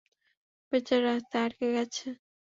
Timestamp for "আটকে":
1.45-1.67